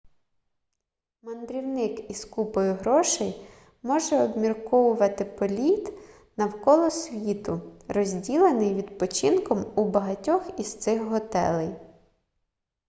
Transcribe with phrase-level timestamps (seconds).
[1.21, 3.47] мандрівник із купою грошей
[3.83, 5.93] може обміркувати політ
[6.37, 11.75] навколо світу розділений відпочинком у багатьох із цих готелей